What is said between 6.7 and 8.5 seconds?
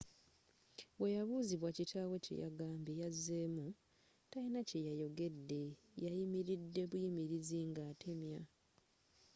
buyimirizi nga atemya.